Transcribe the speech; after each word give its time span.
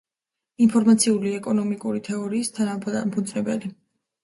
ინფორმაციული 0.65 1.35
ეკონომიკური 1.41 2.03
თეორიის 2.09 2.51
თანადამფუძნებელი. 2.59 3.75